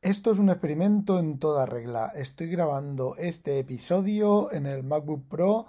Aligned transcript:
Esto 0.00 0.30
es 0.30 0.38
un 0.38 0.48
experimento 0.48 1.18
en 1.18 1.40
toda 1.40 1.66
regla. 1.66 2.12
Estoy 2.14 2.48
grabando 2.48 3.16
este 3.16 3.58
episodio 3.58 4.52
en 4.52 4.66
el 4.66 4.84
MacBook 4.84 5.26
Pro 5.28 5.66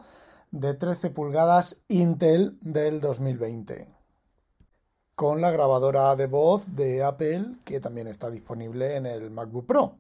de 0.52 0.76
13 0.76 1.10
pulgadas 1.10 1.82
Intel 1.88 2.60
del 2.62 3.02
2020 3.02 3.88
con 5.16 5.42
la 5.42 5.50
grabadora 5.50 6.16
de 6.16 6.28
voz 6.28 6.76
de 6.76 7.04
Apple 7.04 7.56
que 7.66 7.80
también 7.80 8.06
está 8.06 8.30
disponible 8.30 8.98
en 8.98 9.08
el 9.08 9.32
MacBook 9.32 9.66
Pro. 9.66 9.98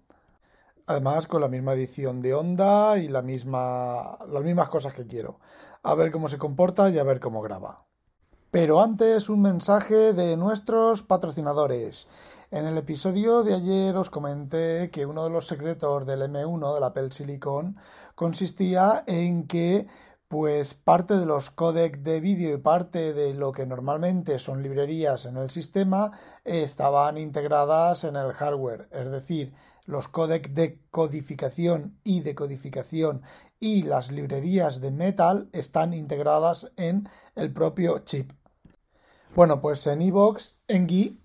Además 0.85 1.25
con 1.25 1.41
la 1.41 1.47
misma 1.47 1.73
edición 1.73 2.21
de 2.21 2.35
onda 2.35 2.99
y 2.99 3.07
las 3.07 3.23
mismas 3.23 4.69
cosas 4.69 4.93
que 4.93 5.07
quiero. 5.07 5.39
A 5.81 5.95
ver 5.95 6.11
cómo 6.11 6.27
se 6.27 6.37
comporta 6.37 6.87
y 6.91 6.99
a 6.99 7.03
ver 7.03 7.19
cómo 7.19 7.41
graba. 7.41 7.88
Pero 8.51 8.81
antes 8.81 9.29
un 9.29 9.43
mensaje 9.43 10.13
de 10.13 10.35
nuestros 10.35 11.03
patrocinadores. 11.03 12.07
En 12.49 12.65
el 12.65 12.79
episodio 12.79 13.43
de 13.43 13.53
ayer 13.53 13.95
os 13.95 14.09
comenté 14.09 14.89
que 14.89 15.05
uno 15.05 15.23
de 15.23 15.29
los 15.29 15.45
secretos 15.45 16.07
del 16.07 16.23
M1 16.23 16.73
del 16.73 16.83
Apple 16.83 17.11
Silicon 17.11 17.77
consistía 18.15 19.03
en 19.05 19.45
que 19.45 19.85
pues 20.27 20.73
parte 20.73 21.19
de 21.19 21.27
los 21.27 21.51
códecs 21.51 22.01
de 22.01 22.19
vídeo 22.21 22.55
y 22.55 22.57
parte 22.57 23.13
de 23.13 23.35
lo 23.35 23.51
que 23.51 23.67
normalmente 23.67 24.39
son 24.39 24.63
librerías 24.63 25.27
en 25.27 25.37
el 25.37 25.51
sistema 25.51 26.11
estaban 26.43 27.19
integradas 27.19 28.03
en 28.03 28.15
el 28.15 28.33
hardware, 28.33 28.89
es 28.91 29.11
decir, 29.11 29.53
los 29.85 30.07
códecs 30.07 30.53
de 30.55 30.81
codificación 30.89 31.99
y 32.03 32.21
decodificación 32.21 33.21
y 33.59 33.83
las 33.83 34.11
librerías 34.11 34.81
de 34.81 34.89
Metal 34.89 35.49
están 35.51 35.93
integradas 35.93 36.71
en 36.77 37.07
el 37.35 37.53
propio 37.53 37.99
chip. 37.99 38.38
Bueno, 39.39 39.61
pues 39.61 39.87
en 39.87 40.01
Evox, 40.01 40.59
en 40.67 40.85
Gui, 40.85 41.21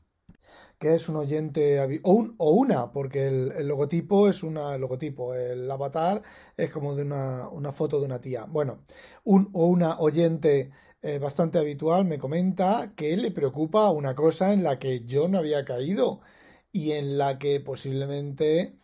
que 0.78 0.94
es 0.94 1.08
un 1.08 1.16
oyente 1.16 1.80
o, 2.04 2.12
un, 2.12 2.36
o 2.38 2.52
una, 2.52 2.92
porque 2.92 3.26
el, 3.26 3.66
logotipo 3.66 4.28
es 4.28 4.44
una, 4.44 4.78
logotipo, 4.78 5.34
el 5.34 5.68
avatar 5.68 6.22
es 6.56 6.70
como 6.70 6.94
de 6.94 7.02
una, 7.02 7.48
una 7.48 7.72
foto 7.72 7.98
de 7.98 8.04
una 8.06 8.20
tía. 8.20 8.44
Bueno, 8.44 8.84
un 9.24 9.50
o 9.52 9.66
una 9.66 9.98
oyente 9.98 10.70
eh, 11.02 11.18
bastante 11.18 11.58
habitual 11.58 12.04
me 12.04 12.20
comenta 12.20 12.92
que 12.94 13.16
le 13.16 13.32
preocupa 13.32 13.90
una 13.90 14.14
cosa 14.14 14.52
en 14.52 14.62
la 14.62 14.78
que 14.78 15.04
yo 15.04 15.26
no 15.26 15.38
había 15.38 15.64
caído 15.64 16.20
y 16.70 16.92
en 16.92 17.18
la 17.18 17.40
que 17.40 17.58
posiblemente 17.58 18.78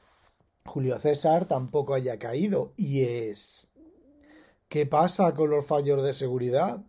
Julio 0.64 0.98
César 0.98 1.44
tampoco 1.46 1.94
haya 1.94 2.18
caído 2.18 2.72
y 2.76 3.02
es 3.04 3.70
¿qué 4.68 4.86
pasa 4.86 5.34
con 5.34 5.50
los 5.50 5.64
fallos 5.66 6.02
de 6.02 6.14
seguridad? 6.14 6.84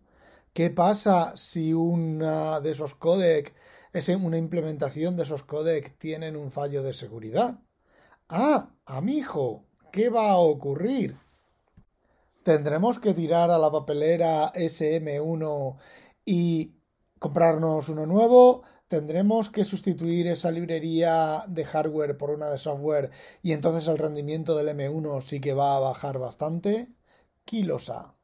¿Qué 0.54 0.70
pasa 0.70 1.38
si 1.38 1.74
una 1.74 2.60
de 2.60 2.72
esos 2.72 2.94
codecs, 2.96 3.54
es 3.94 4.10
una 4.10 4.38
implementación 4.38 5.16
de 5.16 5.24
esos 5.24 5.44
codecs 5.44 5.98
tienen 5.98 6.36
un 6.36 6.52
fallo 6.52 6.84
de 6.84 6.94
seguridad? 6.94 7.60
Ah, 8.28 8.70
amigo, 8.86 9.64
¿qué 9.94 10.10
va 10.10 10.32
a 10.32 10.38
ocurrir? 10.38 11.18
¿Tendremos 12.44 13.00
que 13.00 13.14
tirar 13.14 13.50
a 13.50 13.58
la 13.58 13.72
papelera 13.72 14.52
SM1 14.54 15.78
y 16.26 16.74
comprarnos 17.18 17.88
uno 17.88 18.06
nuevo? 18.06 18.64
¿Tendremos 18.90 19.50
que 19.50 19.64
sustituir 19.64 20.28
esa 20.28 20.52
librería 20.52 21.46
de 21.48 21.64
hardware 21.64 22.18
por 22.18 22.30
una 22.30 22.50
de 22.50 22.58
software 22.58 23.10
y 23.42 23.54
entonces 23.54 23.88
el 23.88 23.98
rendimiento 23.98 24.58
del 24.58 24.68
M1 24.68 25.22
sí 25.22 25.40
que 25.40 25.54
va 25.54 25.78
a 25.78 25.80
bajar 25.80 26.20
bastante? 26.20 26.90
Kilosa. 27.46 28.16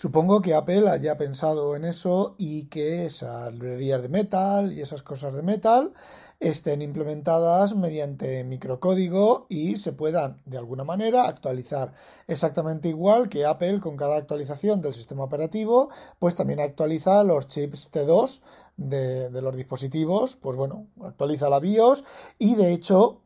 Supongo 0.00 0.40
que 0.40 0.54
Apple 0.54 0.88
haya 0.88 1.18
pensado 1.18 1.76
en 1.76 1.84
eso 1.84 2.34
y 2.38 2.68
que 2.68 3.04
esas 3.04 3.52
librerías 3.52 4.00
de 4.00 4.08
metal 4.08 4.72
y 4.72 4.80
esas 4.80 5.02
cosas 5.02 5.34
de 5.34 5.42
metal 5.42 5.92
estén 6.38 6.80
implementadas 6.80 7.76
mediante 7.76 8.42
microcódigo 8.44 9.44
y 9.50 9.76
se 9.76 9.92
puedan 9.92 10.40
de 10.46 10.56
alguna 10.56 10.84
manera 10.84 11.28
actualizar. 11.28 11.92
Exactamente 12.26 12.88
igual 12.88 13.28
que 13.28 13.44
Apple 13.44 13.80
con 13.80 13.98
cada 13.98 14.16
actualización 14.16 14.80
del 14.80 14.94
sistema 14.94 15.24
operativo, 15.24 15.90
pues 16.18 16.34
también 16.34 16.60
actualiza 16.60 17.22
los 17.22 17.46
chips 17.46 17.92
T2 17.92 18.40
de, 18.78 19.28
de 19.28 19.42
los 19.42 19.54
dispositivos, 19.54 20.34
pues 20.34 20.56
bueno, 20.56 20.86
actualiza 21.02 21.50
la 21.50 21.60
BIOS 21.60 22.04
y 22.38 22.54
de 22.54 22.72
hecho 22.72 23.20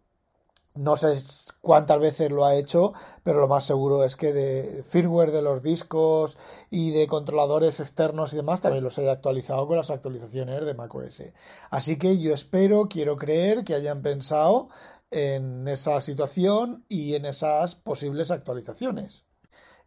no 0.74 0.96
sé 0.96 1.14
cuántas 1.60 2.00
veces 2.00 2.30
lo 2.30 2.44
ha 2.44 2.56
hecho, 2.56 2.92
pero 3.22 3.40
lo 3.40 3.48
más 3.48 3.64
seguro 3.64 4.04
es 4.04 4.16
que 4.16 4.32
de 4.32 4.82
firmware 4.82 5.30
de 5.30 5.42
los 5.42 5.62
discos 5.62 6.36
y 6.68 6.90
de 6.90 7.06
controladores 7.06 7.80
externos 7.80 8.32
y 8.32 8.36
demás 8.36 8.60
también 8.60 8.82
los 8.82 8.98
haya 8.98 9.12
actualizado 9.12 9.66
con 9.68 9.76
las 9.76 9.90
actualizaciones 9.90 10.64
de 10.66 10.74
macOS. 10.74 11.22
Así 11.70 11.96
que 11.96 12.18
yo 12.18 12.34
espero, 12.34 12.88
quiero 12.88 13.16
creer 13.16 13.64
que 13.64 13.74
hayan 13.74 14.02
pensado 14.02 14.68
en 15.10 15.68
esa 15.68 16.00
situación 16.00 16.84
y 16.88 17.14
en 17.14 17.26
esas 17.26 17.76
posibles 17.76 18.32
actualizaciones. 18.32 19.26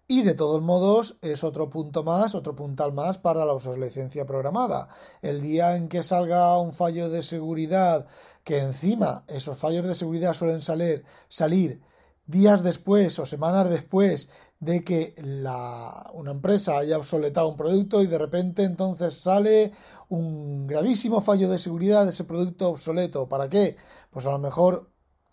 Y 0.09 0.23
de 0.23 0.35
todos 0.35 0.61
modos 0.61 1.17
es 1.21 1.43
otro 1.43 1.69
punto 1.69 2.01
más, 2.03 2.33
otro 2.33 2.55
puntal 2.55 2.93
más 2.93 3.17
para 3.17 3.43
la 3.43 3.51
obsolescencia 3.51 4.25
programada. 4.25 4.87
El 5.21 5.41
día 5.41 5.75
en 5.75 5.89
que 5.89 6.01
salga 6.01 6.57
un 6.59 6.71
fallo 6.71 7.09
de 7.09 7.21
seguridad, 7.23 8.07
que 8.45 8.59
encima 8.59 9.25
esos 9.27 9.57
fallos 9.57 9.85
de 9.85 9.95
seguridad 9.95 10.33
suelen 10.33 10.61
salir, 10.61 11.03
salir 11.27 11.81
días 12.25 12.63
después 12.63 13.19
o 13.19 13.25
semanas 13.25 13.69
después 13.69 14.29
de 14.61 14.85
que 14.85 15.13
la, 15.17 16.09
una 16.13 16.31
empresa 16.31 16.77
haya 16.77 16.97
obsoletado 16.97 17.49
un 17.49 17.57
producto 17.57 18.01
y 18.01 18.07
de 18.07 18.17
repente 18.17 18.63
entonces 18.63 19.17
sale 19.17 19.73
un 20.07 20.67
gravísimo 20.67 21.19
fallo 21.19 21.49
de 21.49 21.59
seguridad 21.59 22.05
de 22.05 22.11
ese 22.11 22.23
producto 22.23 22.69
obsoleto. 22.69 23.27
¿Para 23.27 23.49
qué? 23.49 23.75
Pues 24.11 24.25
a 24.25 24.31
lo 24.31 24.39
mejor 24.39 24.89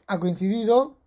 ha 0.08 0.18
coincidido 0.18 0.98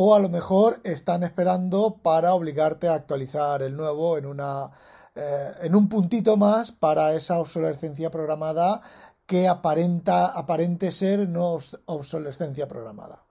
o 0.00 0.14
a 0.14 0.20
lo 0.20 0.28
mejor 0.28 0.80
están 0.84 1.24
esperando 1.24 1.96
para 2.00 2.32
obligarte 2.32 2.86
a 2.86 2.94
actualizar 2.94 3.62
el 3.62 3.76
nuevo 3.76 4.16
en 4.16 4.26
una 4.26 4.70
eh, 5.16 5.50
en 5.62 5.74
un 5.74 5.88
puntito 5.88 6.36
más 6.36 6.70
para 6.70 7.14
esa 7.14 7.40
obsolescencia 7.40 8.08
programada 8.08 8.80
que 9.26 9.48
aparenta 9.48 10.26
aparente 10.26 10.92
ser 10.92 11.28
no 11.28 11.58
obsolescencia 11.86 12.68
programada. 12.68 13.24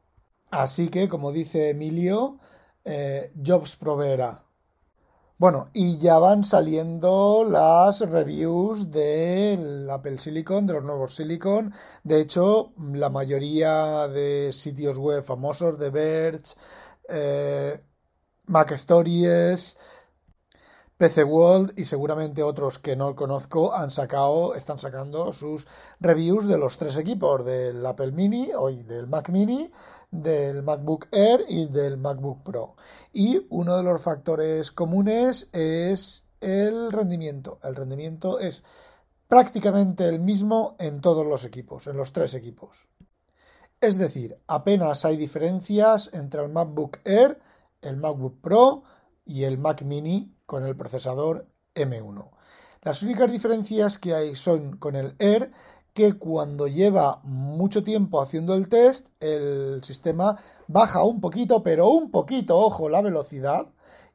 Así 0.52 0.90
que, 0.90 1.08
como 1.08 1.32
dice 1.32 1.70
Emilio, 1.70 2.40
eh, 2.84 3.32
Jobs 3.42 3.78
proveerá. 3.78 4.44
Bueno, 5.40 5.70
y 5.74 5.98
ya 6.00 6.18
van 6.18 6.44
saliendo 6.44 7.46
las 7.48 8.00
reviews 8.02 8.90
del 8.92 9.88
Apple 9.90 10.18
Silicon, 10.18 10.66
de 10.66 10.74
los 10.74 10.84
nuevos 10.84 11.14
Silicon. 11.16 11.74
De 12.04 12.20
hecho, 12.22 12.74
la 12.94 13.10
mayoría 13.10 14.08
de 14.08 14.52
sitios 14.52 14.98
web 14.98 15.24
famosos 15.24 15.78
de 15.78 15.90
Verge, 15.92 16.56
eh, 17.10 17.80
Mac 18.48 18.72
Stories, 18.72 19.78
PC 20.98 21.24
World 21.24 21.74
y 21.78 21.86
seguramente 21.86 22.42
otros 22.42 22.80
que 22.80 22.96
no 22.96 23.16
conozco 23.16 23.76
han 23.76 23.92
sacado, 23.92 24.56
están 24.56 24.80
sacando 24.80 25.32
sus 25.32 25.68
reviews 26.00 26.48
de 26.48 26.58
los 26.58 26.80
tres 26.80 26.98
equipos, 26.98 27.46
del 27.46 27.86
Apple 27.86 28.12
Mini, 28.12 28.50
hoy 28.58 28.82
del 28.82 29.06
Mac 29.06 29.30
Mini, 29.30 29.72
del 30.10 30.64
MacBook 30.64 31.08
Air 31.12 31.46
y 31.48 31.68
del 31.68 31.98
MacBook 31.98 32.42
Pro. 32.42 32.76
Y 33.14 33.46
uno 33.50 33.78
de 33.78 33.84
los 33.84 34.02
factores 34.02 34.72
comunes 34.72 35.50
es 35.54 36.26
el 36.42 36.92
rendimiento. 36.92 37.60
El 37.62 37.76
rendimiento 37.76 38.40
es 38.40 38.64
prácticamente 39.28 40.10
el 40.10 40.20
mismo 40.20 40.76
en 40.80 41.00
todos 41.02 41.28
los 41.28 41.46
equipos, 41.46 41.86
en 41.86 41.98
los 41.98 42.12
tres 42.12 42.34
equipos. 42.34 42.88
Es 43.80 44.00
decir, 44.00 44.42
apenas 44.48 45.06
hay 45.06 45.16
diferencias 45.16 46.10
entre 46.14 46.42
el 46.42 46.50
MacBook 46.50 46.98
Air, 47.06 47.40
el 47.82 47.98
MacBook 47.98 48.42
Pro 48.42 48.82
y 49.26 49.44
el 49.44 49.60
Mac 49.60 49.84
Mini 49.84 50.34
con 50.48 50.66
el 50.66 50.76
procesador 50.76 51.48
M1. 51.76 52.32
Las 52.82 53.04
únicas 53.04 53.32
diferencias 53.32 54.00
que 54.00 54.16
hay 54.16 54.34
son 54.34 54.78
con 54.78 54.96
el 54.96 55.14
Air, 55.20 55.52
que 55.94 56.14
cuando 56.14 56.68
lleva 56.68 57.22
mucho 57.24 57.84
tiempo 57.84 58.22
haciendo 58.22 58.56
el 58.56 58.70
test, 58.70 59.10
el 59.20 59.84
sistema 59.84 60.38
baja 60.68 61.04
un 61.04 61.22
poquito, 61.22 61.62
pero 61.62 61.90
un 61.90 62.10
poquito, 62.10 62.58
ojo, 62.58 62.88
la 62.88 63.02
velocidad 63.02 63.68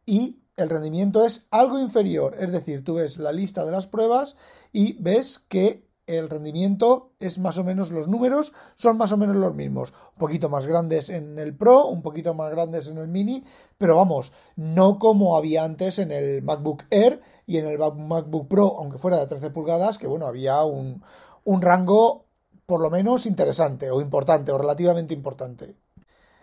y 0.06 0.40
el 0.56 0.70
rendimiento 0.70 1.24
es 1.24 1.48
algo 1.50 1.78
inferior. 1.78 2.36
Es 2.38 2.50
decir, 2.52 2.84
tú 2.84 2.94
ves 2.94 3.18
la 3.18 3.32
lista 3.32 3.64
de 3.64 3.72
las 3.72 3.86
pruebas 3.86 4.36
y 4.72 4.94
ves 5.02 5.38
que 5.48 5.86
el 6.18 6.28
rendimiento 6.28 7.12
es 7.20 7.38
más 7.38 7.58
o 7.58 7.64
menos 7.64 7.90
los 7.90 8.08
números 8.08 8.52
son 8.74 8.96
más 8.96 9.12
o 9.12 9.16
menos 9.16 9.36
los 9.36 9.54
mismos. 9.54 9.92
Un 10.14 10.18
poquito 10.18 10.48
más 10.48 10.66
grandes 10.66 11.08
en 11.08 11.38
el 11.38 11.56
Pro 11.56 11.86
un 11.86 12.02
poquito 12.02 12.34
más 12.34 12.50
grandes 12.50 12.88
en 12.88 12.98
el 12.98 13.08
Mini 13.08 13.44
pero 13.78 13.96
vamos 13.96 14.32
no 14.56 14.98
como 14.98 15.36
había 15.36 15.64
antes 15.64 15.98
en 15.98 16.12
el 16.12 16.42
MacBook 16.42 16.84
Air 16.90 17.20
y 17.46 17.58
en 17.58 17.66
el 17.66 17.78
MacBook 17.78 18.48
Pro 18.48 18.76
aunque 18.78 18.98
fuera 18.98 19.18
de 19.18 19.26
13 19.26 19.50
pulgadas 19.50 19.98
que 19.98 20.06
bueno 20.06 20.26
había 20.26 20.62
un, 20.64 21.02
un 21.44 21.62
rango 21.62 22.26
por 22.66 22.80
lo 22.80 22.90
menos 22.90 23.26
interesante 23.26 23.90
o 23.90 24.00
importante 24.00 24.52
o 24.52 24.58
relativamente 24.58 25.14
importante. 25.14 25.76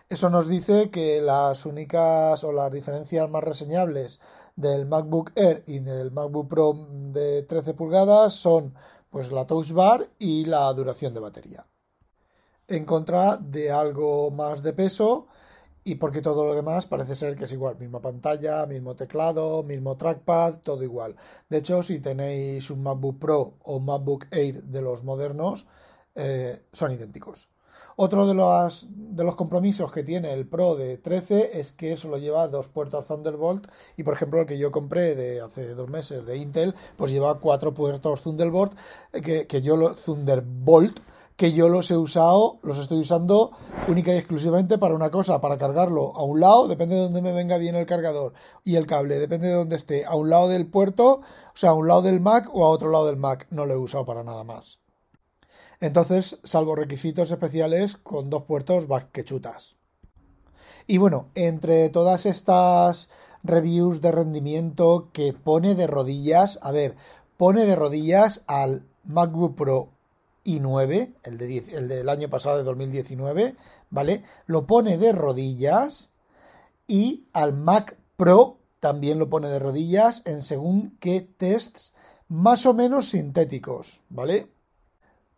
Eso 0.09 0.31
nos 0.31 0.47
dice 0.47 0.89
que 0.89 1.21
las 1.21 1.67
únicas 1.67 2.43
o 2.43 2.51
las 2.51 2.71
diferencias 2.71 3.29
más 3.29 3.43
reseñables 3.43 4.19
del 4.55 4.87
MacBook 4.87 5.31
Air 5.35 5.63
y 5.67 5.79
del 5.79 6.11
MacBook 6.11 6.47
Pro 6.47 6.73
de 6.89 7.43
13 7.43 7.75
pulgadas 7.75 8.33
son 8.33 8.73
pues 9.09 9.31
la 9.31 9.45
touch 9.47 9.71
bar 9.71 10.09
y 10.19 10.45
la 10.45 10.71
duración 10.73 11.13
de 11.13 11.19
batería. 11.19 11.65
en 12.67 12.85
contra 12.85 13.37
de 13.37 13.71
algo 13.71 14.29
más 14.31 14.61
de 14.63 14.73
peso 14.73 15.27
y 15.83 15.95
porque 15.95 16.21
todo 16.21 16.45
lo 16.45 16.55
demás 16.55 16.85
parece 16.85 17.15
ser 17.15 17.35
que 17.35 17.45
es 17.45 17.53
igual, 17.53 17.77
misma 17.79 18.01
pantalla, 18.01 18.65
mismo 18.67 18.95
teclado, 18.95 19.63
mismo 19.63 19.97
trackpad, 19.97 20.59
todo 20.59 20.83
igual. 20.83 21.15
De 21.49 21.57
hecho, 21.57 21.81
si 21.81 21.99
tenéis 21.99 22.69
un 22.69 22.83
MacBook 22.83 23.19
Pro 23.19 23.55
o 23.63 23.79
MacBook 23.79 24.27
Air 24.31 24.63
de 24.63 24.81
los 24.81 25.03
modernos, 25.03 25.67
eh, 26.15 26.63
son 26.73 26.91
idénticos. 26.93 27.49
Otro 27.95 28.27
de 28.27 28.33
los, 28.33 28.87
de 28.89 29.23
los 29.23 29.35
compromisos 29.35 29.91
que 29.91 30.03
tiene 30.03 30.33
el 30.33 30.47
Pro 30.47 30.75
de 30.75 30.97
13 30.97 31.59
es 31.59 31.71
que 31.71 31.97
solo 31.97 32.17
lleva 32.17 32.47
dos 32.47 32.67
puertos 32.67 33.07
Thunderbolt 33.07 33.67
y 33.97 34.03
por 34.03 34.13
ejemplo 34.13 34.39
el 34.39 34.45
que 34.45 34.57
yo 34.57 34.71
compré 34.71 35.15
de 35.15 35.41
hace 35.41 35.75
dos 35.75 35.89
meses 35.89 36.25
de 36.25 36.37
Intel 36.37 36.75
pues 36.95 37.11
lleva 37.11 37.39
cuatro 37.39 37.73
puertos 37.73 38.21
Thunderbolt 38.23 38.73
eh, 39.13 39.21
que, 39.21 39.47
que 39.47 39.61
yo 39.61 39.75
lo 39.75 39.93
Thunderbolt 39.95 40.99
que 41.39 41.53
yo 41.53 41.69
los 41.69 41.89
he 41.89 41.95
usado, 41.95 42.59
los 42.63 42.79
estoy 42.79 42.99
usando 42.99 43.51
única 43.87 44.13
y 44.13 44.17
exclusivamente 44.17 44.77
para 44.77 44.93
una 44.93 45.09
cosa, 45.09 45.39
para 45.39 45.57
cargarlo 45.57 46.13
a 46.17 46.21
un 46.21 46.41
lado, 46.41 46.67
depende 46.67 46.95
de 46.95 47.03
dónde 47.03 47.21
me 47.21 47.31
venga 47.31 47.57
bien 47.57 47.77
el 47.77 47.85
cargador 47.85 48.33
y 48.65 48.75
el 48.75 48.85
cable, 48.85 49.19
depende 49.19 49.47
de 49.47 49.53
dónde 49.53 49.77
esté, 49.77 50.03
a 50.03 50.17
un 50.17 50.29
lado 50.29 50.49
del 50.49 50.67
puerto, 50.67 51.21
o 51.21 51.21
sea, 51.53 51.69
a 51.69 51.75
un 51.75 51.87
lado 51.87 52.01
del 52.01 52.19
Mac 52.19 52.49
o 52.51 52.65
a 52.65 52.69
otro 52.69 52.91
lado 52.91 53.05
del 53.05 53.15
Mac, 53.15 53.47
no 53.51 53.65
lo 53.65 53.73
he 53.73 53.77
usado 53.77 54.05
para 54.05 54.25
nada 54.25 54.43
más. 54.43 54.81
Entonces, 55.79 56.39
salvo 56.43 56.75
requisitos 56.75 57.31
especiales, 57.31 57.95
con 57.95 58.29
dos 58.29 58.43
puertos 58.43 58.87
que 59.11 59.23
chutas. 59.23 59.75
Y 60.87 60.97
bueno, 60.97 61.29
entre 61.35 61.89
todas 61.89 62.25
estas 62.25 63.09
reviews 63.43 64.01
de 64.01 64.11
rendimiento 64.11 65.09
que 65.13 65.33
pone 65.33 65.75
de 65.75 65.87
rodillas, 65.87 66.59
a 66.61 66.71
ver, 66.71 66.95
pone 67.37 67.65
de 67.65 67.75
rodillas 67.75 68.43
al 68.47 68.83
MacBook 69.05 69.55
Pro 69.55 69.89
i9, 70.45 71.13
el, 71.23 71.37
de 71.37 71.57
el 71.71 71.87
del 71.87 72.09
año 72.09 72.29
pasado 72.29 72.57
de 72.57 72.63
2019, 72.63 73.55
¿vale? 73.89 74.23
Lo 74.45 74.65
pone 74.65 74.97
de 74.97 75.11
rodillas 75.11 76.11
y 76.87 77.25
al 77.33 77.53
Mac 77.53 77.97
Pro 78.17 78.57
también 78.79 79.19
lo 79.19 79.29
pone 79.29 79.49
de 79.49 79.59
rodillas 79.59 80.23
en 80.25 80.43
según 80.43 80.97
qué 80.99 81.21
tests 81.21 81.93
más 82.27 82.65
o 82.65 82.73
menos 82.73 83.09
sintéticos, 83.09 84.01
¿vale? 84.09 84.47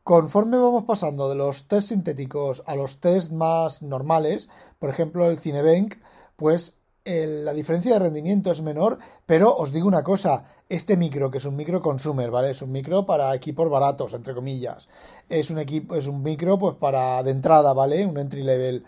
Conforme 0.04 0.58
vamos 0.58 0.86
pasando 0.86 1.30
de 1.30 1.36
los 1.36 1.68
test 1.68 1.90
sintéticos 1.90 2.64
a 2.66 2.76
los 2.76 3.00
test 3.00 3.32
más 3.32 3.84
normales, 3.84 4.50
por 4.80 4.90
ejemplo 4.90 5.30
el 5.30 5.38
Cinebank, 5.38 5.96
pues 6.36 6.78
la 7.06 7.54
diferencia 7.54 7.94
de 7.94 8.00
rendimiento 8.00 8.52
es 8.52 8.62
menor, 8.62 8.98
pero 9.26 9.56
os 9.56 9.72
digo 9.72 9.88
una 9.88 10.04
cosa, 10.04 10.44
este 10.70 10.98
micro, 10.98 11.30
que 11.30 11.38
es 11.38 11.46
un 11.46 11.56
micro 11.56 11.82
consumer, 11.82 12.30
¿vale? 12.32 12.52
Es 12.52 12.62
un 12.62 12.72
micro 12.72 13.06
para 13.06 13.34
equipos 13.36 13.70
baratos, 13.70 14.14
entre 14.14 14.36
comillas. 14.36 14.88
Es 15.30 15.50
un 15.52 15.60
equipo, 15.60 15.96
es 15.96 16.08
un 16.08 16.22
micro, 16.22 16.58
pues 16.60 16.76
para 16.76 17.22
de 17.24 17.32
entrada, 17.32 17.74
¿vale? 17.74 18.06
Un 18.06 18.18
entry 18.18 18.44
level. 18.44 18.86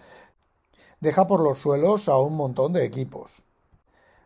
Deja 1.00 1.28
por 1.28 1.42
los 1.42 1.60
suelos 1.60 2.08
a 2.08 2.18
un 2.18 2.36
montón 2.36 2.74
de 2.74 2.86
equipos. 2.86 3.46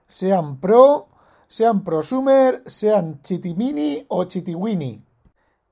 Sean 0.08 0.60
pro, 0.60 1.08
sean 1.48 1.84
prosumer, 1.84 2.64
sean 2.66 3.22
chitimini 3.22 4.06
o 4.10 4.26
chitiwini. 4.26 5.07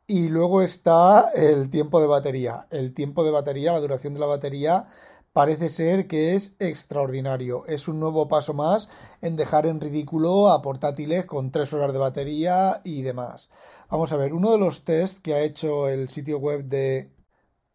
Y 0.08 0.28
luego 0.30 0.62
está 0.62 1.30
el 1.34 1.70
tiempo 1.72 2.00
de 2.00 2.08
batería. 2.08 2.68
El 2.70 2.94
tiempo 2.94 3.24
de 3.24 3.32
batería, 3.32 3.74
la 3.74 3.80
duración 3.80 4.14
de 4.14 4.20
la 4.20 4.28
batería 4.28 4.86
parece 5.34 5.68
ser 5.70 6.08
que 6.08 6.36
es 6.36 6.56
extraordinario. 6.60 7.66
Es 7.66 7.88
un 7.88 8.00
nuevo 8.00 8.28
paso 8.28 8.54
más 8.54 8.88
en 9.22 9.36
dejar 9.36 9.66
en 9.66 9.82
ridículo 9.82 10.50
a 10.50 10.62
portátiles 10.62 11.26
con 11.26 11.52
tres 11.52 11.74
horas 11.74 11.92
de 11.92 12.00
batería 12.00 12.82
y 12.84 13.02
demás. 13.02 13.50
Vamos 13.90 14.12
a 14.14 14.18
ver, 14.18 14.34
uno 14.34 14.52
de 14.52 14.60
los 14.60 14.84
tests 14.84 15.20
que 15.22 15.34
ha 15.34 15.42
hecho 15.42 15.90
el 15.90 16.08
sitio 16.08 16.38
web 16.38 16.66
de 16.66 17.12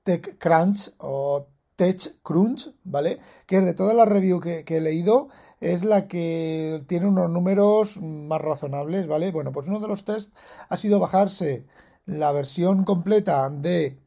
TechCrunch 0.05 0.94
o 0.99 1.49
TechCrunch, 1.75 2.71
¿vale? 2.85 3.19
Que 3.47 3.59
es 3.59 3.65
de 3.65 3.75
todas 3.75 3.97
las 3.97 4.09
reviews 4.09 4.41
que, 4.43 4.65
que, 4.65 4.76
he 4.76 4.81
leído, 4.81 5.29
es 5.61 5.83
la 5.85 6.06
que 6.09 6.85
tiene 6.87 7.09
unos 7.09 7.29
números 7.29 8.00
más 8.00 8.41
razonables, 8.41 9.09
¿vale? 9.09 9.33
Bueno, 9.33 9.50
pues 9.53 9.67
uno 9.69 9.81
de 9.81 9.88
los 9.88 10.05
tests 10.05 10.33
ha 10.69 10.76
sido 10.76 11.00
bajarse 11.00 11.67
la 12.19 12.33
versión 12.33 12.85
completa 12.85 13.49
de 13.51 14.01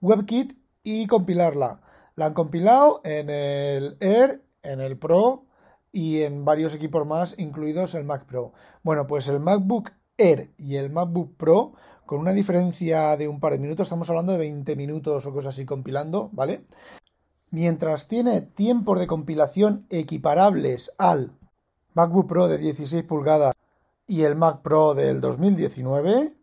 WebKit 0.00 0.58
y 0.82 1.06
compilarla. 1.06 1.80
La 2.16 2.26
han 2.26 2.34
compilado 2.34 3.00
en 3.04 3.30
el 3.30 3.96
Air, 4.00 4.42
en 4.62 4.80
el 4.80 4.98
Pro 4.98 5.44
y 5.92 6.22
en 6.22 6.44
varios 6.44 6.74
equipos 6.74 7.06
más, 7.06 7.38
incluidos 7.38 7.94
el 7.94 8.04
Mac 8.04 8.26
Pro. 8.26 8.52
Bueno, 8.82 9.06
pues 9.06 9.28
el 9.28 9.38
MacBook 9.40 9.92
Air 10.16 10.52
y 10.58 10.76
el 10.76 10.90
MacBook 10.90 11.36
Pro, 11.36 11.74
con 12.06 12.18
una 12.20 12.32
diferencia 12.32 13.16
de 13.16 13.28
un 13.28 13.38
par 13.38 13.52
de 13.52 13.60
minutos, 13.60 13.86
estamos 13.86 14.10
hablando 14.10 14.32
de 14.32 14.38
20 14.38 14.74
minutos 14.74 15.24
o 15.26 15.32
cosas 15.32 15.54
así 15.54 15.64
compilando, 15.64 16.30
¿vale? 16.32 16.64
Mientras 17.50 18.08
tiene 18.08 18.40
tiempos 18.40 18.98
de 18.98 19.06
compilación 19.06 19.86
equiparables 19.90 20.92
al 20.98 21.38
MacBook 21.94 22.26
Pro 22.26 22.48
de 22.48 22.58
16 22.58 23.04
pulgadas 23.04 23.54
y 24.06 24.22
el 24.22 24.34
Mac 24.34 24.62
Pro 24.62 24.94
del 24.94 25.20
2019, 25.20 26.37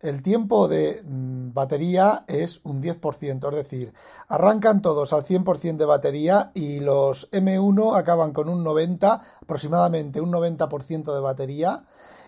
el 0.00 0.22
tiempo 0.22 0.68
de 0.68 1.02
mm, 1.04 1.52
batería 1.52 2.24
es 2.28 2.60
un 2.64 2.80
10%, 2.80 3.48
es 3.48 3.54
decir, 3.54 3.92
arrancan 4.28 4.80
todos 4.80 5.12
al 5.12 5.24
100% 5.24 5.76
de 5.76 5.84
batería 5.84 6.52
y 6.54 6.80
los 6.80 7.30
M1 7.32 7.96
acaban 7.96 8.32
con 8.32 8.48
un 8.48 8.62
90, 8.62 9.20
aproximadamente 9.42 10.20
un 10.20 10.32
90% 10.32 11.14
de 11.14 11.20
batería. 11.20 11.84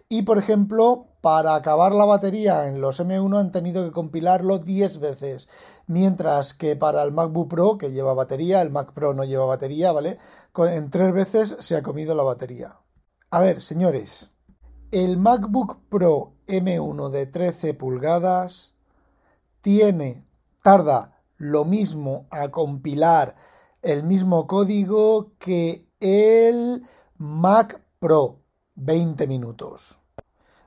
Y 0.09 0.23
por 0.23 0.39
ejemplo, 0.39 1.07
para 1.21 1.55
acabar 1.55 1.93
la 1.93 2.05
batería 2.05 2.67
en 2.67 2.81
los 2.81 2.99
M1 2.99 3.39
han 3.39 3.53
tenido 3.53 3.85
que 3.85 3.93
compilarlo 3.93 4.59
10 4.59 4.99
veces, 4.99 5.49
mientras 5.87 6.55
que 6.55 6.75
para 6.75 7.05
el 7.05 7.13
MacBook 7.13 7.49
Pro, 7.49 7.79
que 7.79 7.93
lleva 7.93 8.15
batería, 8.15 8.63
el 8.63 8.71
Mac 8.71 8.93
Pro 8.93 9.15
no 9.15 9.23
lleva 9.23 9.45
batería, 9.45 9.93
¿vale? 9.93 10.19
En 10.57 10.91
tres 10.91 11.13
veces 11.13 11.57
se 11.61 11.77
ha 11.77 11.83
comido 11.83 12.17
la 12.17 12.25
batería. 12.25 12.81
A 13.31 13.41
ver, 13.41 13.63
señores, 13.63 14.30
el 14.91 15.19
MacBook 15.19 15.79
Pro 15.89 16.33
M1 16.49 17.11
de 17.11 17.27
13 17.27 17.75
pulgadas 17.75 18.75
tiene, 19.61 20.25
tarda 20.63 21.23
lo 21.37 21.65
mismo 21.65 22.27
a 22.31 22.49
compilar 22.51 23.37
el 23.83 24.03
mismo 24.03 24.47
código 24.47 25.33
que 25.39 25.87
el 26.01 26.83
Mac 27.19 27.81
Pro, 27.99 28.41
20 28.75 29.27
minutos. 29.29 30.01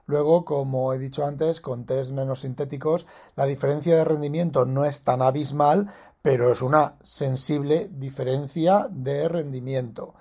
Luego, 0.05 0.45
como 0.45 0.93
he 0.93 0.99
dicho 0.99 1.25
antes, 1.25 1.59
con 1.61 1.85
test 1.85 2.11
menos 2.11 2.41
sintéticos, 2.41 3.07
la 3.35 3.45
diferencia 3.45 3.95
de 3.95 4.05
rendimiento 4.05 4.65
no 4.65 4.85
es 4.85 5.03
tan 5.03 5.21
abismal, 5.21 5.89
pero 6.21 6.51
es 6.51 6.61
una 6.61 6.97
sensible 7.01 7.89
diferencia 7.91 8.87
de 8.89 9.27
rendimiento. 9.27 10.13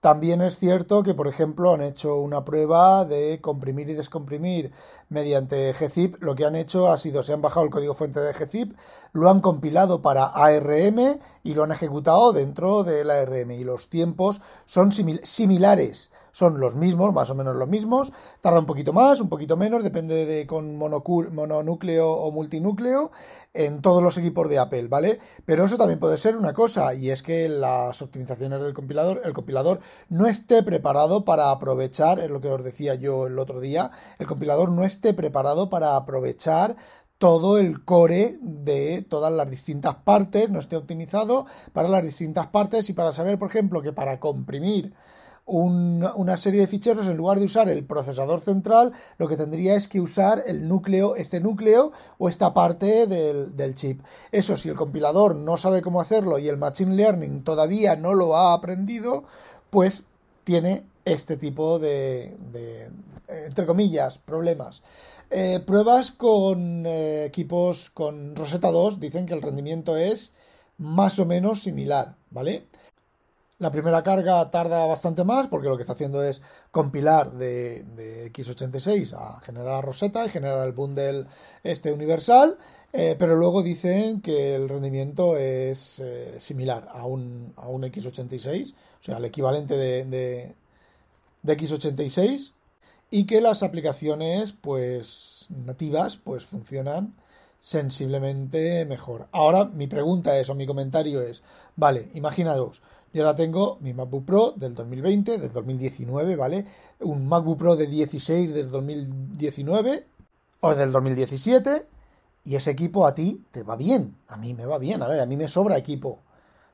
También 0.00 0.42
es 0.42 0.58
cierto 0.58 1.02
que, 1.02 1.14
por 1.14 1.26
ejemplo, 1.26 1.74
han 1.74 1.80
hecho 1.80 2.16
una 2.16 2.44
prueba 2.44 3.04
de 3.04 3.40
comprimir 3.40 3.90
y 3.90 3.94
descomprimir 3.94 4.70
mediante 5.08 5.72
gzip. 5.72 6.22
Lo 6.22 6.36
que 6.36 6.44
han 6.44 6.54
hecho 6.54 6.88
ha 6.88 6.98
sido, 6.98 7.24
se 7.24 7.32
han 7.32 7.42
bajado 7.42 7.66
el 7.66 7.72
código 7.72 7.94
fuente 7.94 8.20
de 8.20 8.32
gzip, 8.32 8.78
lo 9.12 9.28
han 9.28 9.40
compilado 9.40 10.00
para 10.00 10.26
ARM 10.26 11.18
y 11.42 11.54
lo 11.54 11.64
han 11.64 11.72
ejecutado 11.72 12.32
dentro 12.32 12.84
del 12.84 13.10
ARM. 13.10 13.50
Y 13.50 13.64
los 13.64 13.88
tiempos 13.88 14.40
son 14.66 14.92
similares 14.92 16.12
son 16.32 16.60
los 16.60 16.76
mismos, 16.76 17.12
más 17.12 17.30
o 17.30 17.34
menos 17.34 17.56
los 17.56 17.68
mismos. 17.68 18.12
Tarda 18.40 18.58
un 18.58 18.66
poquito 18.66 18.92
más, 18.92 19.20
un 19.20 19.28
poquito 19.28 19.56
menos, 19.56 19.84
depende 19.84 20.26
de 20.26 20.46
con 20.46 20.76
mononúcleo 20.76 22.10
o 22.10 22.30
multinúcleo 22.30 23.10
en 23.54 23.82
todos 23.82 24.02
los 24.02 24.18
equipos 24.18 24.48
de 24.48 24.58
Apple, 24.58 24.88
¿vale? 24.88 25.18
Pero 25.44 25.64
eso 25.64 25.76
también 25.76 25.98
puede 25.98 26.18
ser 26.18 26.36
una 26.36 26.52
cosa, 26.52 26.94
y 26.94 27.10
es 27.10 27.22
que 27.22 27.48
las 27.48 28.00
optimizaciones 28.02 28.62
del 28.62 28.74
compilador, 28.74 29.22
el 29.24 29.32
compilador 29.32 29.80
no 30.08 30.26
esté 30.26 30.62
preparado 30.62 31.24
para 31.24 31.50
aprovechar, 31.50 32.20
es 32.20 32.30
lo 32.30 32.40
que 32.40 32.48
os 32.48 32.62
decía 32.62 32.94
yo 32.94 33.26
el 33.26 33.38
otro 33.38 33.60
día, 33.60 33.90
el 34.18 34.26
compilador 34.26 34.70
no 34.70 34.84
esté 34.84 35.14
preparado 35.14 35.68
para 35.70 35.96
aprovechar 35.96 36.76
todo 37.18 37.58
el 37.58 37.84
core 37.84 38.38
de 38.40 39.02
todas 39.02 39.32
las 39.32 39.50
distintas 39.50 39.96
partes, 39.96 40.50
no 40.50 40.60
esté 40.60 40.76
optimizado 40.76 41.46
para 41.72 41.88
las 41.88 42.04
distintas 42.04 42.46
partes 42.46 42.88
y 42.90 42.92
para 42.92 43.12
saber, 43.12 43.40
por 43.40 43.48
ejemplo, 43.48 43.82
que 43.82 43.92
para 43.92 44.20
comprimir 44.20 44.94
una 45.48 46.36
serie 46.36 46.60
de 46.60 46.66
ficheros, 46.66 47.06
en 47.06 47.16
lugar 47.16 47.38
de 47.38 47.46
usar 47.46 47.68
el 47.68 47.84
procesador 47.84 48.40
central, 48.40 48.92
lo 49.16 49.26
que 49.26 49.36
tendría 49.36 49.74
es 49.76 49.88
que 49.88 50.00
usar 50.00 50.42
el 50.46 50.68
núcleo, 50.68 51.16
este 51.16 51.40
núcleo 51.40 51.92
o 52.18 52.28
esta 52.28 52.52
parte 52.52 53.06
del, 53.06 53.74
chip. 53.74 54.02
Eso, 54.30 54.56
si 54.56 54.68
el 54.68 54.74
compilador 54.74 55.34
no 55.34 55.56
sabe 55.56 55.80
cómo 55.80 56.00
hacerlo 56.00 56.38
y 56.38 56.48
el 56.48 56.58
Machine 56.58 56.94
Learning 56.94 57.42
todavía 57.42 57.96
no 57.96 58.12
lo 58.14 58.36
ha 58.36 58.52
aprendido, 58.52 59.24
pues 59.70 60.04
tiene 60.44 60.84
este 61.04 61.36
tipo 61.36 61.78
de, 61.78 62.36
entre 63.28 63.66
comillas, 63.66 64.18
problemas. 64.18 64.82
Eh, 65.30 65.60
pruebas 65.66 66.10
con 66.12 66.86
eh, 66.86 67.24
equipos 67.26 67.90
con 67.90 68.34
Rosetta 68.34 68.70
2 68.70 68.98
dicen 68.98 69.26
que 69.26 69.34
el 69.34 69.42
rendimiento 69.42 69.96
es 69.96 70.32
más 70.78 71.18
o 71.18 71.26
menos 71.26 71.62
similar, 71.62 72.16
¿vale? 72.30 72.66
La 73.58 73.70
primera 73.72 74.02
carga 74.02 74.50
tarda 74.50 74.86
bastante 74.86 75.24
más 75.24 75.48
porque 75.48 75.68
lo 75.68 75.76
que 75.76 75.82
está 75.82 75.94
haciendo 75.94 76.22
es 76.22 76.40
compilar 76.70 77.32
de, 77.32 77.84
x86 78.32 79.12
a 79.14 79.40
generar 79.40 79.84
Rosetta 79.84 80.24
y 80.24 80.30
generar 80.30 80.66
el 80.66 80.72
bundle 80.72 81.26
este 81.64 81.92
universal 81.92 82.56
Eh, 82.92 83.16
pero 83.18 83.36
luego 83.36 83.62
dicen 83.62 84.22
que 84.22 84.54
el 84.54 84.68
rendimiento 84.68 85.36
es 85.36 85.98
eh, 86.00 86.40
similar 86.40 86.88
a 86.90 87.04
un, 87.04 87.52
a 87.56 87.68
un 87.68 87.82
x86, 87.82 88.72
o 88.72 89.02
sea, 89.02 89.18
el 89.18 89.26
equivalente 89.26 89.76
de, 89.76 90.04
de, 90.06 90.54
de 91.42 91.56
x86, 91.56 92.52
y 93.10 93.24
que 93.26 93.42
las 93.42 93.62
aplicaciones 93.62 94.52
pues 94.52 95.46
nativas 95.50 96.16
pues 96.16 96.44
funcionan 96.46 97.14
sensiblemente 97.60 98.84
mejor. 98.84 99.28
Ahora 99.32 99.64
mi 99.66 99.86
pregunta 99.86 100.38
es 100.38 100.48
o 100.50 100.54
mi 100.54 100.66
comentario 100.66 101.20
es, 101.22 101.42
vale, 101.76 102.08
imaginaos, 102.14 102.82
yo 103.12 103.22
ahora 103.22 103.36
tengo 103.36 103.78
mi 103.80 103.94
MacBook 103.94 104.24
Pro 104.24 104.52
del 104.54 104.74
2020, 104.74 105.38
del 105.38 105.52
2019, 105.52 106.36
¿vale? 106.36 106.66
Un 107.00 107.26
MacBook 107.26 107.58
Pro 107.58 107.76
de 107.76 107.86
16 107.86 108.52
del 108.52 108.70
2019 108.70 110.06
o 110.60 110.74
del 110.74 110.92
2017 110.92 111.86
y 112.44 112.56
ese 112.56 112.70
equipo 112.70 113.06
a 113.06 113.14
ti 113.14 113.44
te 113.50 113.62
va 113.62 113.76
bien, 113.76 114.16
a 114.28 114.36
mí 114.36 114.54
me 114.54 114.66
va 114.66 114.78
bien, 114.78 115.02
a 115.02 115.08
ver, 115.08 115.20
a 115.20 115.26
mí 115.26 115.36
me 115.36 115.48
sobra 115.48 115.76
equipo. 115.76 116.20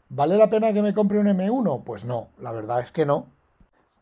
¿Vale 0.08 0.36
la 0.36 0.48
pena 0.48 0.72
que 0.72 0.82
me 0.82 0.94
compre 0.94 1.18
un 1.18 1.26
M1? 1.26 1.82
Pues 1.84 2.04
no, 2.04 2.28
la 2.38 2.52
verdad 2.52 2.80
es 2.80 2.92
que 2.92 3.06
no. 3.06 3.26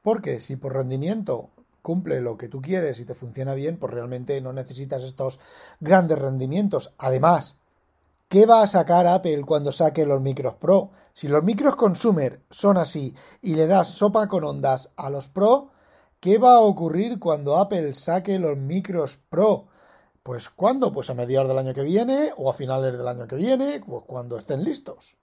Porque 0.03 0.41
si 0.41 0.57
por 0.57 0.75
rendimiento 0.75 1.49
cumple 1.83 2.21
lo 2.21 2.39
que 2.39 2.49
tú 2.49 2.63
quieres 2.63 3.01
y 3.01 3.05
te 3.05 3.15
funciona 3.15 3.55
bien, 3.55 3.77
pues 3.77 3.93
realmente 3.93 4.41
no 4.41 4.53
necesitas 4.53 5.03
estos 5.03 5.41
grandes 5.81 6.19
rendimientos. 6.19 6.95
Además, 6.97 7.59
¿qué 8.29 8.47
va 8.47 8.63
a 8.63 8.67
sacar 8.67 9.07
Apple 9.07 9.43
cuando 9.45 9.73
saque 9.73 10.07
los 10.07 10.21
micros 10.21 10.55
Pro? 10.55 10.91
Si 11.13 11.29
los 11.29 11.43
micros 11.43 11.77
consumer 11.77 12.41
son 12.51 12.79
así 12.79 13.15
y 13.43 13.57
le 13.57 13.67
das 13.67 13.89
sopa 13.89 14.29
con 14.29 14.45
ondas 14.45 14.93
a 14.97 15.11
los 15.11 15.29
Pro, 15.29 15.71
¿qué 16.21 16.39
va 16.39 16.55
a 16.55 16.61
ocurrir 16.61 17.19
cuando 17.19 17.57
Apple 17.57 17.93
saque 17.95 18.39
los 18.39 18.57
micros 18.57 19.17
Pro? 19.17 19.67
Pues 20.23 20.49
¿cuándo? 20.49 20.93
Pues 20.93 21.11
a 21.11 21.15
mediados 21.15 21.49
del 21.49 21.59
año 21.59 21.75
que 21.75 21.83
viene 21.83 22.31
o 22.37 22.49
a 22.49 22.53
finales 22.53 22.97
del 22.97 23.09
año 23.09 23.27
que 23.27 23.37
viene, 23.37 23.81
pues 23.85 24.05
cuando 24.07 24.39
estén 24.39 24.63
listos. 24.63 25.17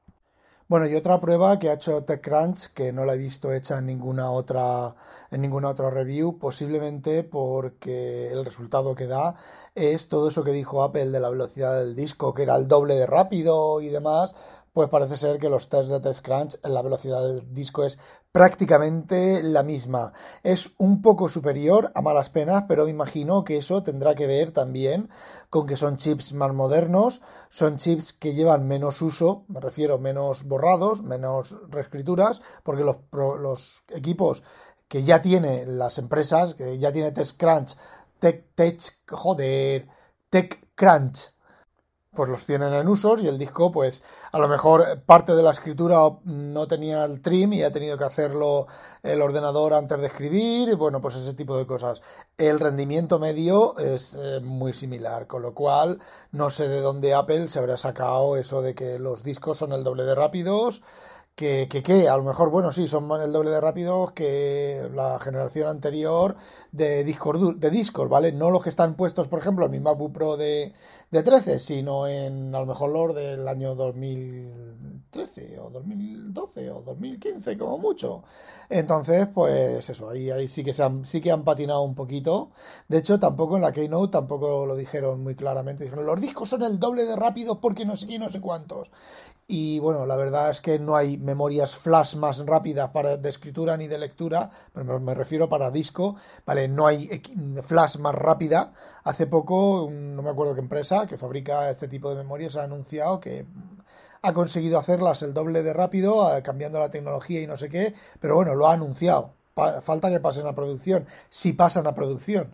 Bueno, 0.70 0.86
y 0.88 0.94
otra 0.96 1.20
prueba 1.20 1.58
que 1.58 1.70
ha 1.70 1.74
hecho 1.74 2.04
TechCrunch, 2.04 2.74
que 2.74 2.94
no 2.94 3.04
la 3.04 3.16
he 3.16 3.18
visto 3.18 3.52
hecha 3.52 3.80
en 3.80 3.88
ninguna 3.88 4.32
otra, 4.32 4.96
en 5.32 5.42
ninguna 5.42 5.70
otra 5.70 5.90
review, 5.90 6.38
posiblemente 6.38 7.24
porque 7.24 8.32
el 8.32 8.46
resultado 8.46 8.94
que 8.94 9.08
da 9.08 9.34
es 9.74 10.10
todo 10.10 10.28
eso 10.30 10.44
que 10.44 10.52
dijo 10.52 10.84
Apple 10.84 11.08
de 11.08 11.20
la 11.20 11.32
velocidad 11.32 11.80
del 11.80 11.96
disco, 11.96 12.36
que 12.36 12.44
era 12.44 12.56
el 12.56 12.68
doble 12.68 12.96
de 12.96 13.08
rápido 13.08 13.82
y 13.82 13.90
demás, 13.90 14.36
pues 14.80 14.88
parece 14.92 15.18
ser 15.18 15.40
que 15.40 15.50
los 15.50 15.68
test 15.68 15.90
de 15.90 16.00
TestCrunch, 16.00 16.60
la 16.64 16.82
velocidad 16.82 17.22
del 17.22 17.54
disco 17.54 17.84
es 17.84 18.00
prácticamente 18.32 19.44
la 19.44 19.62
misma. 19.62 20.14
Es 20.42 20.72
un 20.78 21.02
poco 21.02 21.28
superior 21.28 21.92
a 21.96 22.02
malas 22.02 22.30
penas, 22.30 22.64
pero 22.66 22.86
me 22.86 22.92
imagino 22.92 23.44
que 23.44 23.58
eso 23.58 23.84
tendrá 23.84 24.16
que 24.16 24.26
ver 24.26 24.52
también 24.52 25.10
con 25.50 25.68
que 25.68 25.76
son 25.76 25.98
chips 25.98 26.32
más 26.32 26.54
modernos, 26.54 27.22
son 27.50 27.76
chips 27.76 28.14
que 28.14 28.34
llevan 28.34 28.70
menos 28.70 29.02
uso, 29.02 29.44
me 29.50 29.60
refiero 29.60 30.00
menos 30.00 30.46
borrados, 30.46 31.04
menos 31.04 31.60
reescrituras, 31.68 32.42
porque 32.64 32.86
los, 32.86 33.00
los 33.12 33.84
equipos 33.90 34.46
que 34.88 35.04
ya 35.04 35.22
tienen 35.22 35.78
las 35.78 35.98
empresas, 35.98 36.54
que 36.54 36.80
ya 36.80 36.94
tiene 36.94 37.12
TestCrunch, 37.12 37.76
Tech, 38.20 38.46
Tech, 38.56 38.80
joder, 39.10 39.90
TechCrunch, 40.30 41.34
pues 42.16 42.28
los 42.30 42.46
tienen 42.46 42.74
en 42.74 42.88
usos 42.88 43.22
y 43.22 43.28
el 43.28 43.38
disco 43.38 43.72
pues 43.72 44.02
a 44.32 44.40
lo 44.40 44.48
mejor 44.48 45.02
parte 45.06 45.36
de 45.36 45.44
la 45.44 45.52
escritura 45.52 45.98
no 46.24 46.68
tenía 46.68 47.06
el 47.06 47.22
trim 47.22 47.54
y 47.54 47.64
ha 47.64 47.72
tenido 47.72 47.98
que 47.98 48.04
hacerlo 48.04 48.66
el 49.04 49.22
ordenador 49.22 49.74
antes 49.74 50.00
de 50.02 50.08
escribir 50.08 50.70
y 50.70 50.74
bueno 50.74 51.02
pues 51.02 51.16
ese 51.16 51.36
tipo 51.36 51.56
de 51.56 51.68
cosas. 51.68 52.02
El 52.38 52.60
rendimiento 52.60 53.20
medio 53.20 53.78
es 53.78 54.18
eh, 54.20 54.40
muy 54.42 54.74
similar 54.74 55.28
con 55.28 55.44
lo 55.44 55.54
cual 55.54 56.00
no 56.32 56.50
sé 56.50 56.68
de 56.68 56.82
dónde 56.82 57.14
Apple 57.14 57.48
se 57.48 57.60
habrá 57.60 57.78
sacado 57.78 58.38
eso 58.38 58.62
de 58.62 58.74
que 58.74 58.98
los 58.98 59.24
discos 59.24 59.60
son 59.60 59.72
el 59.72 59.84
doble 59.84 60.04
de 60.04 60.16
rápidos 60.16 60.82
que, 61.36 61.68
que, 61.70 62.10
a 62.10 62.18
lo 62.18 62.24
mejor, 62.24 62.50
bueno, 62.50 62.72
sí, 62.74 62.88
son 62.88 63.10
el 63.22 63.32
doble 63.32 63.50
de 63.50 63.62
rápidos 63.62 64.12
que 64.12 64.90
la 64.94 65.20
generación 65.20 65.70
anterior 65.70 66.36
de 66.72 67.04
discos, 67.06 67.60
de 67.60 67.70
discos, 67.70 68.10
¿vale? 68.10 68.34
No 68.34 68.50
los 68.52 68.62
que 68.62 68.70
están 68.70 68.96
puestos, 68.96 69.28
por 69.30 69.40
ejemplo, 69.40 69.66
en 69.66 69.72
mi 69.72 69.80
MacBook 69.80 70.12
Pro 70.14 70.36
de, 70.38 70.74
de 71.12 71.24
13, 71.24 71.60
sino 71.62 72.08
en 72.08 72.54
a 72.54 72.60
lo 72.60 72.66
mejor 72.66 72.92
los 72.92 73.16
del 73.16 73.48
año 73.48 73.74
2013 75.12 75.60
o 75.60 75.70
2012 75.70 76.72
o 76.72 76.82
2015 76.82 77.58
como 77.58 77.78
mucho. 77.78 78.24
Entonces, 78.70 79.28
pues 79.34 79.90
eso, 79.90 80.10
ahí, 80.10 80.30
ahí 80.30 80.48
sí 80.48 80.64
que 80.64 80.74
se 80.74 80.84
han, 80.84 81.06
sí 81.06 81.20
que 81.22 81.32
han 81.32 81.44
patinado 81.44 81.82
un 81.82 81.96
poquito. 81.96 82.52
De 82.88 83.00
hecho, 83.00 83.20
tampoco 83.20 83.56
en 83.56 83.64
la 83.64 83.72
Keynote 83.72 84.12
tampoco 84.12 84.66
lo 84.66 84.76
dijeron 84.76 85.24
muy 85.24 85.36
claramente. 85.36 85.84
Dijeron, 85.84 86.06
los 86.06 86.22
discos 86.22 86.50
son 86.50 86.64
el 86.64 86.80
doble 86.80 87.06
de 87.06 87.16
rápidos 87.16 87.58
porque 87.58 87.86
no 87.86 87.98
sé 87.98 88.08
qué, 88.08 88.20
no 88.20 88.30
sé 88.30 88.40
cuántos. 88.40 88.92
Y 89.48 89.80
bueno, 89.80 90.06
la 90.06 90.16
verdad 90.16 90.52
es 90.52 90.62
que 90.62 90.78
no 90.78 90.96
hay 90.96 91.18
memorias 91.18 91.76
flash 91.76 92.16
más 92.16 92.46
rápidas 92.46 92.90
para 92.90 93.18
de 93.18 93.30
escritura 93.30 93.76
ni 93.78 93.88
de 93.88 93.98
lectura, 93.98 94.48
pero 94.74 95.00
me 95.00 95.16
refiero 95.16 95.50
para 95.50 95.72
disco, 95.72 96.16
¿vale? 96.46 96.68
No 96.68 96.86
hay 96.86 97.08
flash 97.64 97.98
más 97.98 98.14
rápida. 98.14 98.74
Hace 99.04 99.26
poco, 99.26 99.90
no 99.92 100.22
me 100.22 100.30
acuerdo 100.30 100.54
qué 100.54 100.62
empresa 100.62 101.08
que 101.08 101.18
fabrica 101.18 101.68
este 101.72 101.88
tipo 101.88 102.12
de 102.12 102.18
memorias 102.18 102.58
ha 102.58 102.64
anunciado 102.64 103.20
que 103.20 103.48
ha 104.22 104.34
conseguido 104.34 104.80
hacerlas 104.80 105.24
el 105.24 105.34
doble 105.34 105.64
de 105.64 105.74
rápido, 105.74 106.28
cambiando 106.44 106.80
la 106.80 106.90
tecnología 106.90 107.42
y 107.42 107.48
no 107.48 107.58
sé 107.58 107.70
qué, 107.70 107.94
pero 108.20 108.36
bueno, 108.36 108.56
lo 108.56 108.68
ha 108.68 108.74
anunciado. 108.74 109.34
falta 109.84 110.10
que 110.10 110.20
pasen 110.20 110.48
a 110.48 110.56
producción, 110.56 111.06
si 111.30 111.54
pasan 111.54 111.88
a 111.88 111.96
producción 111.96 112.54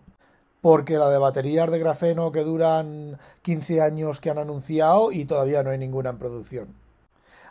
porque 0.66 0.98
la 0.98 1.10
de 1.10 1.18
baterías 1.18 1.70
de 1.70 1.78
grafeno 1.78 2.32
que 2.32 2.42
duran 2.42 3.18
15 3.42 3.82
años 3.82 4.20
que 4.20 4.30
han 4.30 4.38
anunciado 4.38 5.12
y 5.12 5.24
todavía 5.24 5.62
no 5.62 5.70
hay 5.70 5.78
ninguna 5.78 6.10
en 6.10 6.18
producción. 6.18 6.74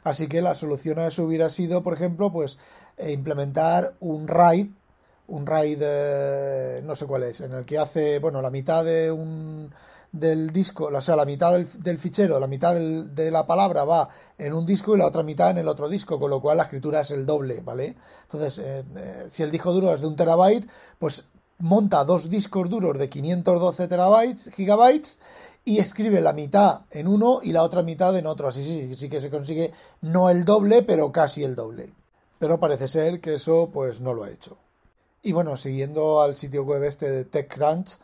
Así 0.03 0.27
que 0.27 0.41
la 0.41 0.53
solución 0.53 0.99
a 0.99 1.07
eso 1.07 1.23
hubiera 1.23 1.49
sido, 1.49 1.81
por 1.81 1.93
ejemplo, 1.93 2.31
pues 2.33 2.59
eh, 2.97 3.13
implementar 3.13 3.93
un 4.01 4.27
RAID, 4.27 4.67
un 5.27 5.47
RAID, 5.47 5.79
eh, 5.81 6.81
no 6.83 6.93
sé 6.95 7.05
cuál 7.05 7.23
es, 7.23 7.39
en 7.39 7.53
el 7.53 7.65
que 7.65 7.77
hace, 7.77 8.19
bueno, 8.19 8.41
la 8.41 8.51
mitad 8.51 8.83
de 8.83 9.11
un 9.13 9.73
del 10.11 10.49
disco, 10.49 10.85
o 10.93 11.01
sea, 11.01 11.15
la 11.15 11.25
mitad 11.25 11.53
del, 11.53 11.97
fichero, 11.97 12.39
la 12.39 12.47
mitad 12.47 12.75
de 12.75 13.31
la 13.31 13.45
palabra 13.45 13.83
va 13.83 14.09
en 14.37 14.53
un 14.53 14.65
disco 14.65 14.95
y 14.95 14.99
la 14.99 15.07
otra 15.07 15.23
mitad 15.23 15.51
en 15.51 15.57
el 15.57 15.67
otro 15.67 15.89
disco, 15.89 16.19
con 16.19 16.29
lo 16.29 16.41
cual 16.41 16.57
la 16.57 16.63
escritura 16.63 17.01
es 17.01 17.11
el 17.11 17.25
doble, 17.25 17.61
¿vale? 17.61 17.95
Entonces, 18.23 18.59
eh, 18.63 19.25
si 19.29 19.43
el 19.43 19.51
disco 19.51 19.73
duro 19.73 19.93
es 19.93 20.01
de 20.01 20.07
un 20.07 20.15
terabyte, 20.15 20.69
pues 20.99 21.25
monta 21.59 22.03
dos 22.03 22.29
discos 22.29 22.69
duros 22.69 22.97
de 22.97 23.09
512 23.09 23.87
terabytes, 23.87 24.51
gigabytes, 24.53 25.19
y 25.63 25.79
escribe 25.79 26.21
la 26.21 26.33
mitad 26.33 26.81
en 26.91 27.07
uno 27.07 27.39
y 27.41 27.51
la 27.51 27.63
otra 27.63 27.81
mitad 27.81 28.15
en 28.17 28.27
otro. 28.27 28.47
Así 28.47 28.63
sí, 28.63 28.93
sí 28.95 29.09
que 29.09 29.19
se 29.19 29.31
consigue 29.31 29.71
no 30.01 30.29
el 30.29 30.45
doble, 30.45 30.83
pero 30.83 31.11
casi 31.11 31.43
el 31.43 31.55
doble. 31.55 31.91
Pero 32.37 32.59
parece 32.59 32.87
ser 32.87 33.19
que 33.19 33.33
eso 33.33 33.71
pues 33.73 33.99
no 33.99 34.13
lo 34.13 34.25
ha 34.25 34.29
hecho. 34.29 34.57
Y 35.23 35.31
bueno, 35.31 35.57
siguiendo 35.57 36.21
al 36.21 36.35
sitio 36.35 36.63
web 36.63 36.83
este 36.83 37.09
de 37.09 37.25
TechCrunch, 37.25 37.97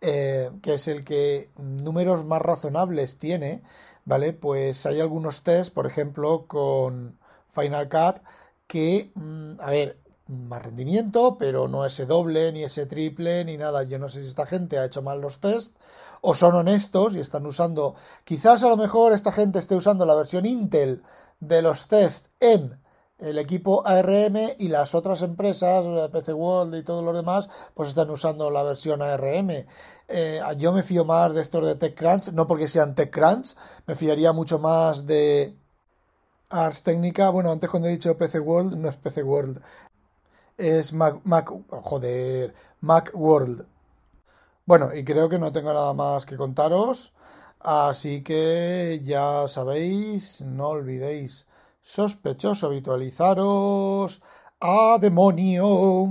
eh, 0.00 0.50
que 0.62 0.74
es 0.74 0.88
el 0.88 1.04
que 1.04 1.50
números 1.56 2.24
más 2.24 2.42
razonables 2.42 3.18
tiene, 3.18 3.62
¿vale? 4.04 4.32
Pues 4.32 4.86
hay 4.86 5.00
algunos 5.00 5.42
tests, 5.42 5.70
por 5.70 5.86
ejemplo, 5.86 6.46
con 6.46 7.18
Final 7.48 7.88
Cut, 7.88 8.22
que, 8.66 9.12
mm, 9.14 9.60
a 9.60 9.70
ver, 9.70 9.98
más 10.26 10.62
rendimiento, 10.62 11.36
pero 11.38 11.68
no 11.68 11.84
ese 11.84 12.06
doble, 12.06 12.52
ni 12.52 12.62
ese 12.64 12.86
triple, 12.86 13.44
ni 13.44 13.56
nada. 13.56 13.82
Yo 13.84 13.98
no 13.98 14.08
sé 14.08 14.22
si 14.22 14.28
esta 14.28 14.46
gente 14.46 14.78
ha 14.78 14.84
hecho 14.86 15.02
mal 15.02 15.20
los 15.20 15.40
tests 15.40 15.76
o 16.20 16.34
son 16.34 16.54
honestos 16.54 17.14
y 17.14 17.20
están 17.20 17.46
usando, 17.46 17.94
quizás 18.24 18.62
a 18.62 18.68
lo 18.68 18.76
mejor 18.76 19.12
esta 19.12 19.32
gente 19.32 19.58
esté 19.58 19.74
usando 19.74 20.06
la 20.06 20.14
versión 20.14 20.46
Intel 20.46 21.02
de 21.40 21.62
los 21.62 21.88
tests 21.88 22.30
en 22.40 22.79
el 23.20 23.38
equipo 23.38 23.86
ARM 23.86 24.54
y 24.58 24.68
las 24.68 24.94
otras 24.94 25.22
empresas, 25.22 25.84
PC 26.10 26.32
World 26.32 26.74
y 26.74 26.82
todos 26.82 27.04
los 27.04 27.14
demás, 27.14 27.48
pues 27.74 27.90
están 27.90 28.10
usando 28.10 28.50
la 28.50 28.62
versión 28.62 29.02
ARM. 29.02 29.66
Eh, 30.08 30.40
yo 30.56 30.72
me 30.72 30.82
fío 30.82 31.04
más 31.04 31.34
de 31.34 31.42
estos 31.42 31.64
de 31.64 31.76
TechCrunch, 31.76 32.32
no 32.32 32.46
porque 32.46 32.68
sean 32.68 32.94
TechCrunch, 32.94 33.56
me 33.86 33.94
fiaría 33.94 34.32
mucho 34.32 34.58
más 34.58 35.06
de 35.06 35.54
Ars 36.48 36.82
Técnica. 36.82 37.30
Bueno, 37.30 37.52
antes 37.52 37.70
cuando 37.70 37.88
he 37.88 37.92
dicho 37.92 38.16
PC 38.16 38.40
World, 38.40 38.76
no 38.76 38.88
es 38.88 38.96
PC 38.96 39.22
World, 39.22 39.60
es 40.56 40.92
Mac, 40.92 41.20
Mac, 41.24 41.50
joder, 41.70 42.54
Macworld. 42.80 43.66
Bueno, 44.66 44.94
y 44.94 45.04
creo 45.04 45.28
que 45.28 45.38
no 45.38 45.52
tengo 45.52 45.72
nada 45.72 45.92
más 45.94 46.26
que 46.26 46.36
contaros, 46.36 47.12
así 47.60 48.22
que 48.22 49.00
ya 49.04 49.48
sabéis, 49.48 50.42
no 50.42 50.68
olvidéis, 50.68 51.46
sospechoso 51.82 52.66
habitualizaros. 52.66 54.22
¡A 54.60 54.98
demonio! 55.00 56.08